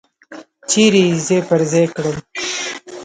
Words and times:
چیرې 0.69 1.01
یې 1.09 1.15
ځای 1.25 1.41
پر 1.47 1.61
ځای 1.71 1.85
کړل. 1.95 2.17